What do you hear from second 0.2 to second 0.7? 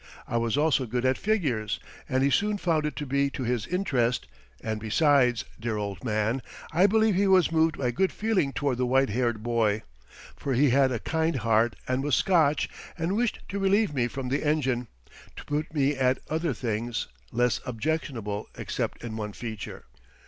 I was